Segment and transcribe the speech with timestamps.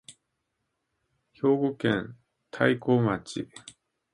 [1.33, 2.17] 兵庫県
[2.51, 3.47] 太子町